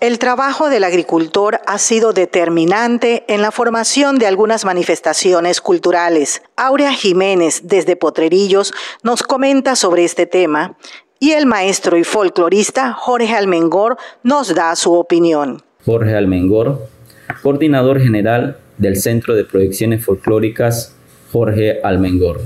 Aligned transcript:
El 0.00 0.20
trabajo 0.20 0.70
del 0.70 0.84
agricultor 0.84 1.58
ha 1.66 1.76
sido 1.78 2.12
determinante 2.12 3.24
en 3.26 3.42
la 3.42 3.50
formación 3.50 4.20
de 4.20 4.28
algunas 4.28 4.64
manifestaciones 4.64 5.60
culturales. 5.60 6.40
Aurea 6.54 6.92
Jiménez, 6.92 7.62
desde 7.64 7.96
Potrerillos, 7.96 8.72
nos 9.02 9.24
comenta 9.24 9.74
sobre 9.74 10.04
este 10.04 10.26
tema 10.26 10.76
y 11.18 11.32
el 11.32 11.46
maestro 11.46 11.96
y 11.96 12.04
folclorista 12.04 12.92
Jorge 12.92 13.34
Almengor 13.34 13.96
nos 14.22 14.54
da 14.54 14.76
su 14.76 14.92
opinión. 14.92 15.62
Jorge 15.84 16.14
Almengor, 16.14 16.86
coordinador 17.42 18.00
general 18.00 18.56
del 18.76 18.98
Centro 18.98 19.34
de 19.34 19.44
Proyecciones 19.44 20.04
Folclóricas 20.04 20.94
Jorge 21.32 21.80
Almengor. 21.82 22.40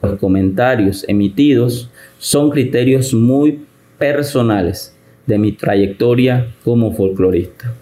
Los 0.00 0.16
comentarios 0.20 1.04
emitidos 1.08 1.90
son 2.20 2.50
criterios 2.50 3.14
muy 3.14 3.66
personales 3.98 4.94
de 5.28 5.36
mi 5.36 5.52
trayectoria 5.52 6.54
como 6.64 6.94
folclorista. 6.94 7.74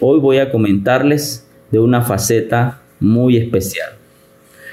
Hoy 0.00 0.18
voy 0.18 0.38
a 0.38 0.50
comentarles 0.50 1.48
de 1.70 1.78
una 1.78 2.02
faceta 2.02 2.82
muy 2.98 3.36
especial, 3.36 3.90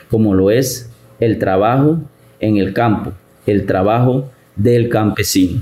como 0.09 0.33
lo 0.33 0.49
es 0.49 0.89
el 1.19 1.38
trabajo 1.38 1.99
en 2.39 2.57
el 2.57 2.73
campo, 2.73 3.13
el 3.45 3.67
trabajo 3.67 4.31
del 4.55 4.89
campesino. 4.89 5.61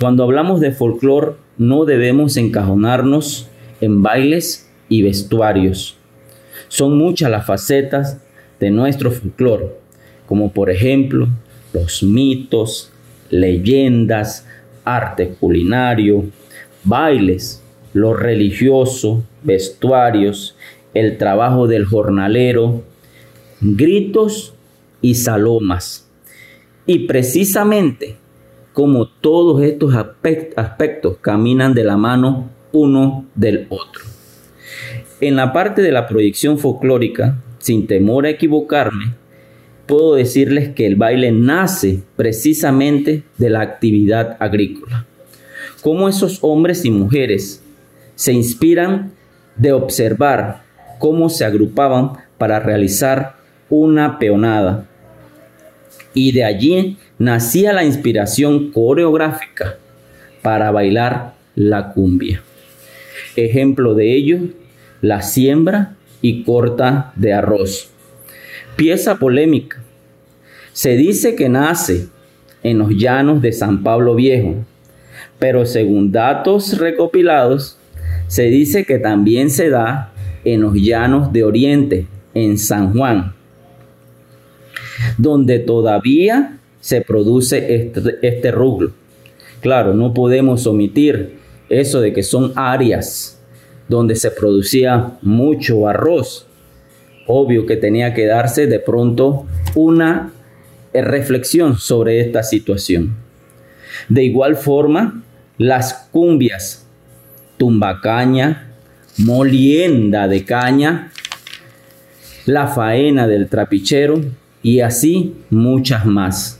Cuando 0.00 0.22
hablamos 0.22 0.58
de 0.60 0.72
folclor, 0.72 1.36
no 1.58 1.84
debemos 1.84 2.38
encajonarnos 2.38 3.46
en 3.82 4.02
bailes 4.02 4.70
y 4.88 5.02
vestuarios. 5.02 5.98
Son 6.68 6.96
muchas 6.96 7.30
las 7.30 7.44
facetas 7.44 8.22
de 8.58 8.70
nuestro 8.70 9.10
folclor, 9.10 9.78
como 10.24 10.50
por 10.50 10.70
ejemplo 10.70 11.28
los 11.74 12.02
mitos, 12.02 12.90
leyendas, 13.28 14.47
arte 14.96 15.34
culinario, 15.40 16.24
bailes, 16.84 17.62
lo 17.92 18.14
religioso, 18.14 19.24
vestuarios, 19.42 20.56
el 20.94 21.18
trabajo 21.18 21.66
del 21.66 21.84
jornalero, 21.84 22.82
gritos 23.60 24.54
y 25.00 25.14
salomas. 25.14 26.08
Y 26.86 27.00
precisamente 27.06 28.16
como 28.72 29.08
todos 29.08 29.62
estos 29.62 29.92
aspectos 29.94 31.16
caminan 31.20 31.74
de 31.74 31.82
la 31.82 31.96
mano 31.96 32.48
uno 32.70 33.26
del 33.34 33.66
otro. 33.70 34.04
En 35.20 35.34
la 35.34 35.52
parte 35.52 35.82
de 35.82 35.90
la 35.90 36.06
proyección 36.06 36.58
folclórica, 36.58 37.42
sin 37.58 37.88
temor 37.88 38.24
a 38.24 38.30
equivocarme, 38.30 39.14
puedo 39.88 40.14
decirles 40.14 40.68
que 40.68 40.86
el 40.86 40.94
baile 40.94 41.32
nace 41.32 42.02
precisamente 42.14 43.24
de 43.38 43.50
la 43.50 43.62
actividad 43.62 44.36
agrícola. 44.38 45.06
Cómo 45.82 46.08
esos 46.08 46.38
hombres 46.42 46.84
y 46.84 46.90
mujeres 46.90 47.62
se 48.14 48.32
inspiran 48.32 49.12
de 49.56 49.72
observar 49.72 50.62
cómo 50.98 51.30
se 51.30 51.44
agrupaban 51.44 52.12
para 52.36 52.60
realizar 52.60 53.36
una 53.70 54.18
peonada. 54.18 54.86
Y 56.12 56.32
de 56.32 56.44
allí 56.44 56.98
nacía 57.18 57.72
la 57.72 57.84
inspiración 57.84 58.70
coreográfica 58.70 59.78
para 60.42 60.70
bailar 60.70 61.34
la 61.54 61.92
cumbia. 61.92 62.42
Ejemplo 63.36 63.94
de 63.94 64.14
ello, 64.14 64.38
la 65.00 65.22
siembra 65.22 65.96
y 66.20 66.42
corta 66.42 67.12
de 67.16 67.32
arroz 67.32 67.90
Pieza 68.78 69.16
polémica. 69.16 69.82
Se 70.72 70.94
dice 70.96 71.34
que 71.34 71.48
nace 71.48 72.06
en 72.62 72.78
los 72.78 72.90
llanos 72.90 73.42
de 73.42 73.50
San 73.50 73.82
Pablo 73.82 74.14
Viejo, 74.14 74.54
pero 75.40 75.66
según 75.66 76.12
datos 76.12 76.78
recopilados, 76.78 77.76
se 78.28 78.44
dice 78.44 78.84
que 78.84 79.00
también 79.00 79.50
se 79.50 79.68
da 79.68 80.12
en 80.44 80.60
los 80.60 80.74
llanos 80.74 81.32
de 81.32 81.42
Oriente, 81.42 82.06
en 82.34 82.56
San 82.56 82.92
Juan, 82.92 83.34
donde 85.16 85.58
todavía 85.58 86.60
se 86.80 87.00
produce 87.00 87.74
este, 87.74 88.00
este. 88.22 88.52
Claro, 89.60 89.92
no 89.92 90.14
podemos 90.14 90.68
omitir 90.68 91.40
eso 91.68 92.00
de 92.00 92.12
que 92.12 92.22
son 92.22 92.52
áreas 92.54 93.42
donde 93.88 94.14
se 94.14 94.30
producía 94.30 95.18
mucho 95.20 95.88
arroz 95.88 96.47
obvio 97.28 97.66
que 97.66 97.76
tenía 97.76 98.14
que 98.14 98.26
darse 98.26 98.66
de 98.66 98.80
pronto 98.80 99.46
una 99.74 100.32
eh, 100.92 101.02
reflexión 101.02 101.78
sobre 101.78 102.20
esta 102.20 102.42
situación. 102.42 103.14
De 104.08 104.24
igual 104.24 104.56
forma, 104.56 105.22
las 105.58 106.08
cumbias, 106.10 106.86
tumbacaña, 107.58 108.72
molienda 109.18 110.26
de 110.26 110.44
caña, 110.44 111.12
la 112.46 112.66
faena 112.66 113.28
del 113.28 113.48
trapichero 113.48 114.20
y 114.62 114.80
así 114.80 115.34
muchas 115.50 116.06
más. 116.06 116.58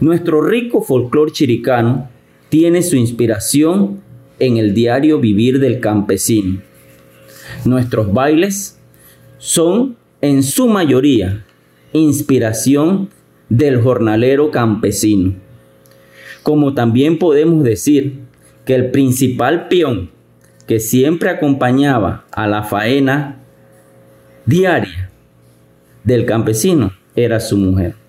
Nuestro 0.00 0.42
rico 0.42 0.82
folclor 0.82 1.32
chiricano 1.32 2.10
tiene 2.50 2.82
su 2.82 2.96
inspiración 2.96 4.00
en 4.38 4.56
el 4.56 4.74
diario 4.74 5.20
vivir 5.20 5.60
del 5.60 5.80
campesino. 5.80 6.60
Nuestros 7.64 8.12
bailes 8.12 8.79
son 9.40 9.96
en 10.20 10.42
su 10.42 10.68
mayoría 10.68 11.44
inspiración 11.92 13.08
del 13.48 13.80
jornalero 13.80 14.50
campesino. 14.50 15.34
Como 16.42 16.74
también 16.74 17.18
podemos 17.18 17.64
decir 17.64 18.20
que 18.64 18.74
el 18.74 18.90
principal 18.90 19.66
peón 19.68 20.10
que 20.66 20.78
siempre 20.78 21.30
acompañaba 21.30 22.26
a 22.30 22.46
la 22.46 22.62
faena 22.62 23.40
diaria 24.44 25.10
del 26.04 26.26
campesino 26.26 26.92
era 27.16 27.40
su 27.40 27.56
mujer. 27.56 28.00